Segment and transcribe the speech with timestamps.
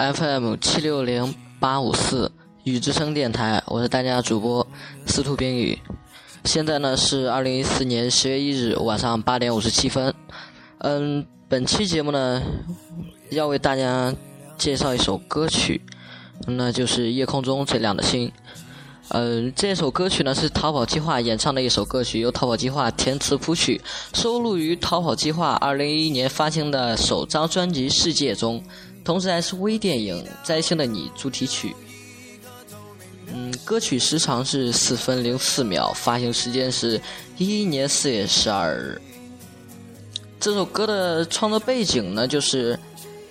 [0.00, 2.32] FM 七六零八五四
[2.64, 4.66] 雨之声电台，我是大家主播
[5.04, 5.78] 司徒冰雨。
[6.46, 10.14] 现在呢是二零一四年十月一日晚上八点五十七分。
[10.78, 12.42] 嗯，本期节目呢
[13.28, 14.14] 要为大家
[14.56, 15.82] 介绍一首歌曲，
[16.46, 18.28] 那就是《夜空中最亮的星》。
[19.08, 23.78] 嗯，这首歌曲呢是逃跑计划演唱的一首歌曲，由逃跑计划填词谱曲，
[24.14, 28.62] 收录于逃跑计划二零一一年发行的首张专辑《世界》中，
[29.04, 31.74] 同时还是微电影《摘星的你》主题曲。
[33.32, 37.00] 嗯，歌曲时长是四分零四秒，发行时间是
[37.38, 39.00] 一一年四月十二日。
[40.38, 42.78] 这首歌的创作背景呢，就是。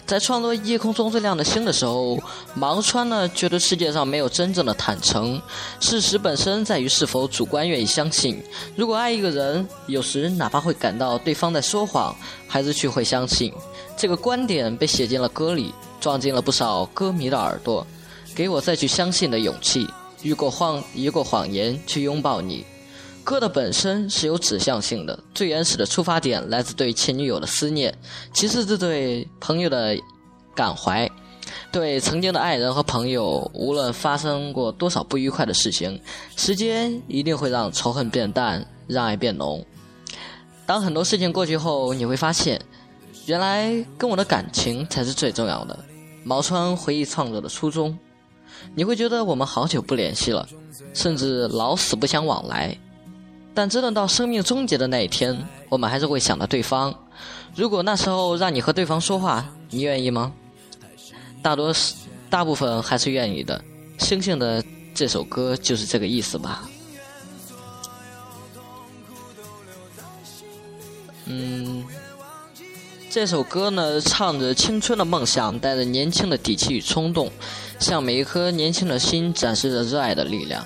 [0.05, 2.17] 在创作《夜空中最亮的星》的时候，
[2.55, 5.39] 芒川呢觉得世界上没有真正的坦诚，
[5.79, 8.43] 事实本身在于是否主观愿意相信。
[8.75, 12.15] 如果爱一个人，有时哪怕会感到对方在说谎，
[12.47, 13.53] 还是去会相信。
[13.99, 17.85] 这个观点被写进了歌里，撞进了不少歌迷的耳朵，
[18.33, 19.85] 给我再去相信的勇气。
[20.21, 22.65] 遇过谎，遇过谎言，去拥抱你。
[23.25, 27.93] 歌的本身是有指向性的，最原始的出发点来自对前女友的思念，
[28.33, 29.97] 其次是对朋友的
[30.55, 31.05] 感怀，
[31.69, 36.01] 对曾经的爱人和朋友，无论发生过多少不愉快的事情，
[36.37, 39.61] 时间一定会让仇恨变淡，让爱变浓。
[40.65, 42.61] 当很多事情过去后，你会发现，
[43.29, 45.77] 原来跟我的感情才是最重要的。
[46.23, 47.95] 毛川回忆创作的初衷，
[48.73, 50.49] 你会觉得我们好久不联系了，
[50.95, 52.75] 甚至老死不相往来。
[53.53, 55.37] 但真的到生命终结的那一天，
[55.69, 56.91] 我们还是会想到对方。
[57.53, 60.33] 如果那时候让你和对方说话，你愿意吗？
[61.43, 61.93] 大多是
[62.31, 63.63] 大部分还是愿意的。
[63.99, 64.63] 星星的
[64.95, 66.67] 这首歌就是这个意思吧。
[71.25, 71.85] 嗯，
[73.09, 77.31] 这首歌呢，唱着青春的梦想，带着年轻的底气与冲动，
[77.79, 80.63] 向每一颗年轻的心展示着热爱的力量。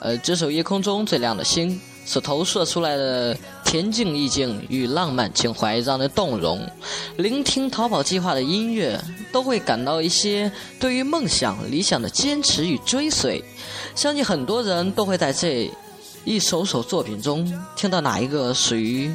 [0.00, 1.78] 呃，这首夜空中最亮的星。
[2.08, 6.64] 所投射出来的恬静意境与浪漫情怀让人动容，
[7.16, 8.96] 聆听逃跑计划的音乐
[9.32, 13.42] 都会感到一些对于梦想理想的坚持与追随。
[13.96, 15.68] 相信很多人都会在这
[16.24, 19.12] 一首首作品中听到哪一个属于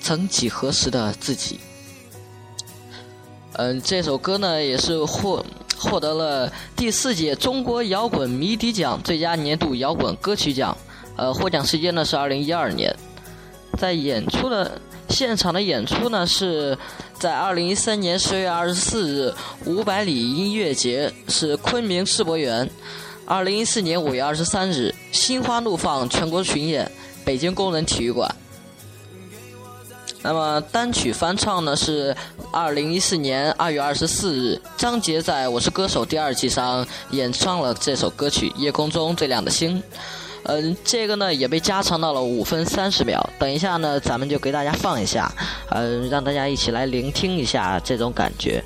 [0.00, 1.58] 曾几何时的自己。
[3.54, 5.44] 嗯，这首歌呢也是获
[5.76, 10.76] 获得了第四届中国摇滚迷笛奖最佳年度摇滚歌曲奖。
[11.16, 12.94] 呃，获奖时间呢是二零一二年，
[13.78, 14.80] 在演出的
[15.10, 16.76] 现场的演出呢是
[17.18, 19.34] 在二零一三年十月二十四日
[19.66, 22.68] 五百里音乐节是昆明世博园，
[23.26, 26.90] 二零一四年五月二十三日心花怒放全国巡演
[27.26, 28.34] 北京工人体育馆。
[30.22, 32.16] 那么单曲翻唱呢是
[32.52, 39.78] 二零一四年二月二十四日张杰在我是歌手第二季上演唱了这首歌曲《夜空中最亮的星》。
[40.44, 43.24] 嗯，这个呢也被加长到了五分三十秒。
[43.38, 45.32] 等一下呢，咱们就给大家放一下，
[45.70, 48.62] 嗯，让大家一起来聆听一下这种感觉。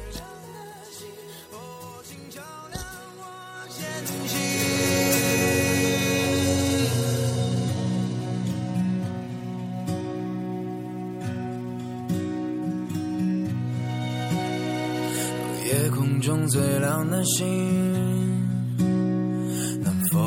[17.27, 17.45] 心
[19.83, 20.19] 能否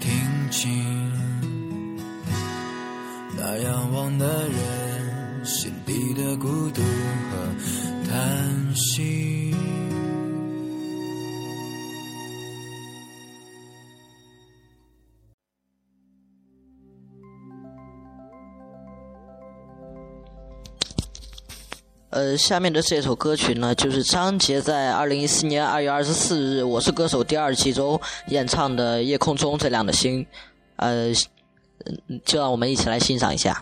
[0.00, 0.10] 听
[0.50, 0.84] 清。
[3.36, 6.82] 那仰望的人心底的孤独
[22.24, 30.22] 呃，下面的这首歌曲呢，就是张杰在二零一四年二月二十四日《我是歌手》第二季中演唱的《夜空中最亮的星》，
[30.76, 31.12] 呃。
[32.24, 33.60] 就让我们一起来欣赏一下。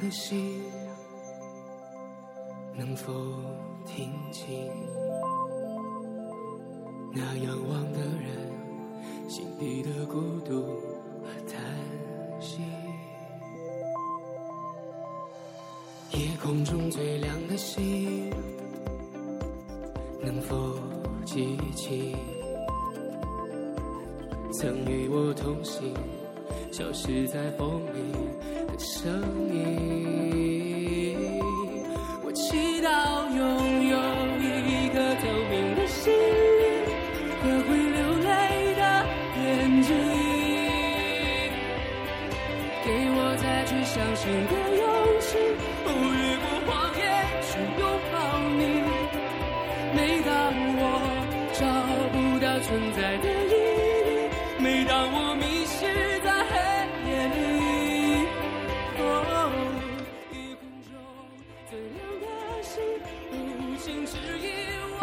[0.00, 0.62] 的心，
[2.76, 3.12] 能否
[3.84, 4.70] 听清？
[7.12, 10.62] 那仰望的人心底的孤独
[11.22, 11.60] 和叹
[12.40, 12.60] 息。
[16.12, 18.30] 夜空中最亮的星，
[20.22, 20.78] 能否
[21.24, 22.14] 记起
[24.52, 25.92] 曾与我同行
[26.72, 28.14] 消失在风里
[28.78, 29.10] 声
[29.52, 29.56] 音。
[32.24, 32.86] 我祈祷
[33.34, 33.40] 拥
[33.88, 33.96] 有
[34.38, 36.62] 一颗透明的心灵
[37.42, 38.28] 和会流泪
[38.76, 38.82] 的
[39.42, 39.46] 眼
[39.82, 39.90] 睛，
[42.84, 44.86] 给我再去相信的勇
[45.20, 45.28] 气，
[45.84, 47.02] 哦，越过谎言
[47.42, 47.82] 去拥
[48.12, 48.16] 抱
[48.58, 48.62] 你。
[49.94, 50.30] 每当
[50.78, 50.82] 我
[51.54, 51.60] 找
[52.12, 53.26] 不到存在的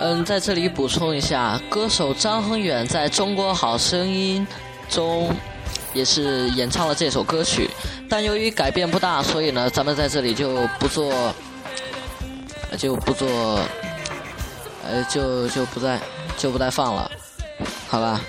[0.07, 4.45] 嗯，在这里补充一下，歌手张恒远在中国好声音
[4.87, 5.35] 中
[5.95, 7.67] 也是演唱了这首歌曲，
[8.07, 11.33] 但由于改变不大，所以呢，咱们在这里就不做，
[12.77, 13.27] 就不做，
[14.87, 15.99] 呃，就就不再
[16.37, 17.09] 就不再放了，
[17.87, 18.21] 好吧？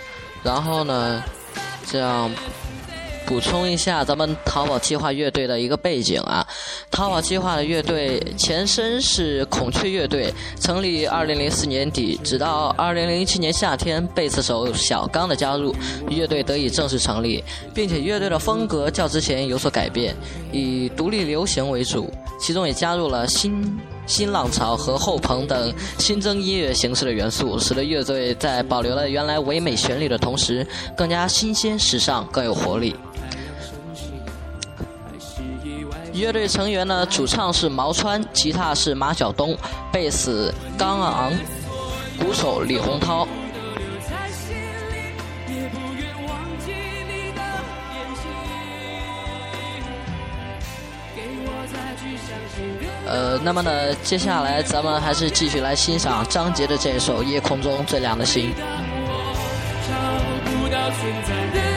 [0.43, 1.23] 然后呢，
[1.87, 2.31] 这样
[3.26, 6.46] 补充一下咱们淘宝计划乐队的一个背景啊。
[6.90, 15.75] 淘宝计划的乐队前身是孔雀乐队，成立于2004年底，直到2007年夏天，贝斯手小刚的加入，
[16.08, 17.43] 乐队得以正式成立，
[17.75, 20.14] 并且乐队的风格较之前有所改变，
[20.52, 23.78] 以独立流行为主，其中也加入了新。
[24.08, 30.64] 新浪潮和后朋等新增音乐形式的元素，使得乐队在保留了原来唯美旋律的同时，
[30.96, 32.94] 更加新鲜、时尚，更有活力。
[36.17, 39.57] 乐队成员呢，主唱是毛川，吉他是马晓东，
[39.93, 41.33] 贝斯刚昂，
[42.19, 43.29] 鼓手李洪涛。
[53.07, 58.51] 呃，那么呢，接下来咱们还是继续来欣赏张杰的这首《夜空中最亮的星》。
[59.87, 59.95] 找
[60.45, 61.75] 不到存在的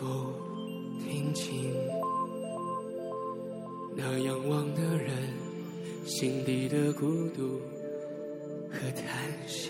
[0.00, 0.06] 否
[1.04, 1.74] 听清
[3.94, 5.12] 那仰望的人
[6.06, 7.60] 心底的孤独
[8.70, 9.68] 和叹息？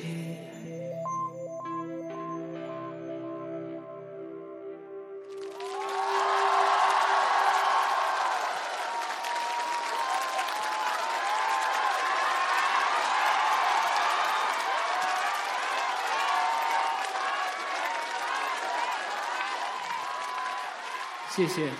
[21.30, 21.70] 谢谢。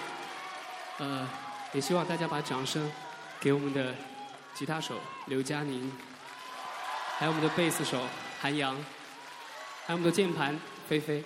[0.99, 1.29] 呃，
[1.73, 2.91] 也希望大家把掌声
[3.41, 3.95] 给我们的
[4.55, 4.95] 吉他手
[5.27, 5.91] 刘佳宁，
[7.19, 7.99] 还有我们的贝斯手
[8.41, 8.77] 韩阳，
[9.87, 11.25] 还有我们的键盘菲菲，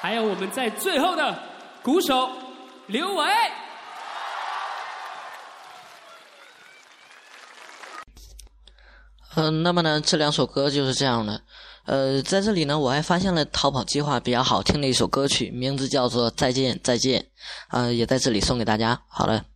[0.00, 1.42] 还有我们在最后的
[1.82, 2.30] 鼓手
[2.86, 3.26] 刘伟。
[9.36, 11.42] 嗯、那么呢，这两首歌就是这样的。
[11.86, 17.26] 呃在这里呢我还发现了逃跑计划比较好听的一首歌曲名字叫做再见再见
[17.68, 19.00] 啊也在这里送给大家。
[19.08, 19.53] 好了。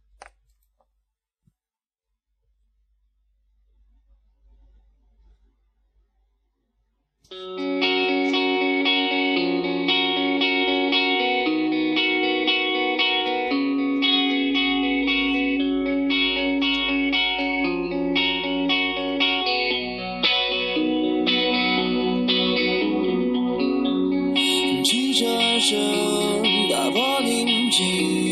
[27.70, 28.27] じん。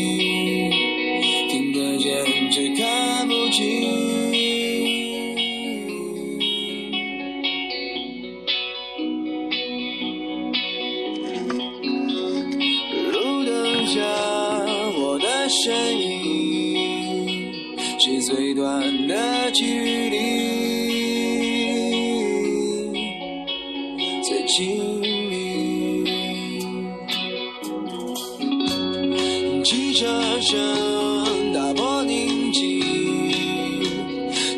[29.69, 30.07] 汽车
[30.39, 32.79] 声打破宁静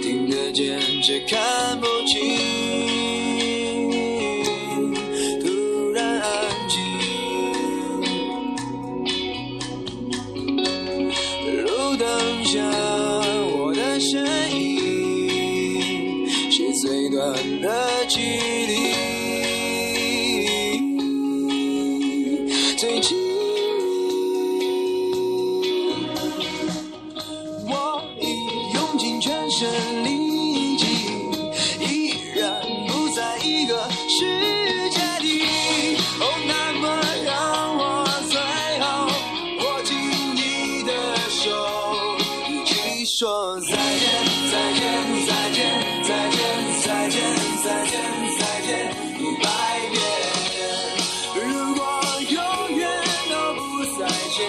[0.03, 1.58] 听得见却看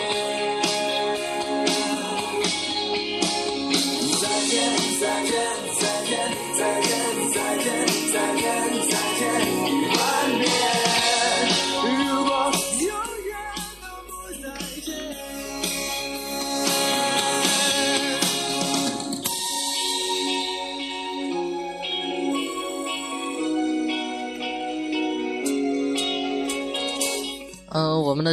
[0.01, 0.40] Yeah.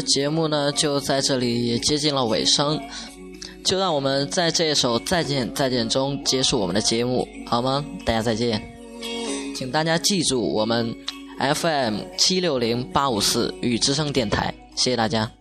[0.01, 2.80] 节目呢就在这里也接近了尾声
[3.63, 7.86] 就让我们在这一首再见再见中结束我们的节目好吗？
[8.06, 8.62] 大家再见。
[9.56, 10.96] 请大家记住我们
[11.39, 15.37] fm 七六零八五四与之声电台谢谢大家。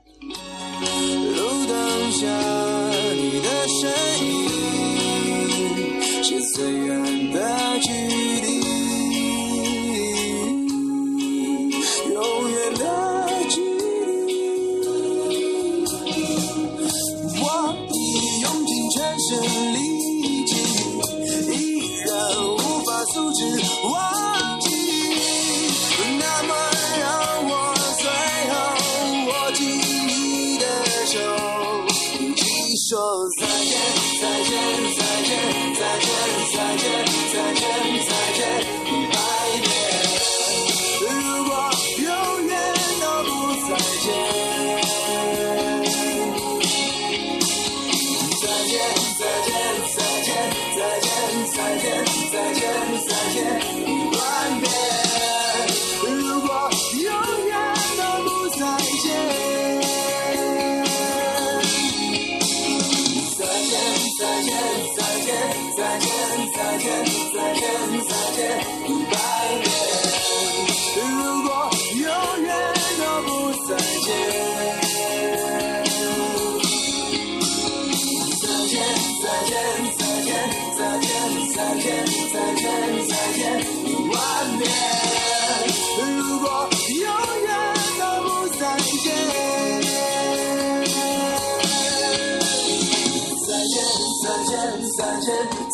[23.16, 23.46] 素质。
[23.88, 24.15] 哇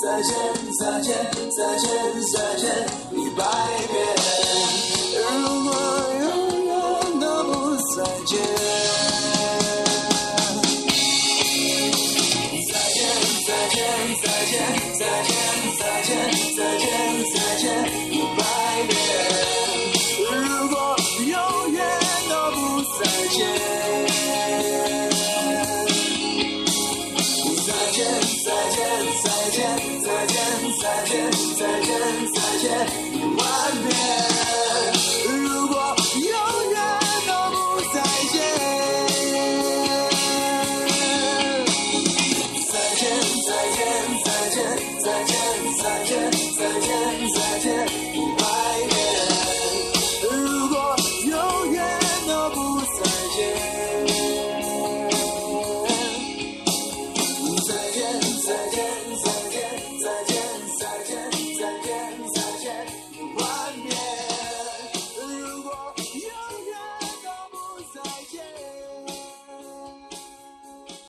[0.03, 0.35] 再见
[0.81, 1.15] 再见
[1.57, 1.89] 再见
[2.33, 2.69] 再见
[3.13, 3.45] 一百
[3.87, 4.05] 遍
[5.39, 5.71] 如果
[6.21, 8.33] 永远都不再见
[12.67, 12.99] 再见
[13.47, 13.79] 再见
[14.25, 15.42] 再见再见。
[45.05, 45.37] 再见，
[45.83, 46.89] 再见，再见，
[47.35, 48.45] 再见，一百
[48.89, 49.02] 年。